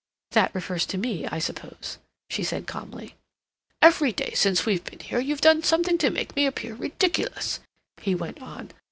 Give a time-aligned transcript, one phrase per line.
[0.31, 3.13] "That refers to me, I suppose," she said calmly.
[3.83, 7.59] "Every day since we've been here you've done something to make me appear ridiculous,"
[8.01, 8.71] he went on.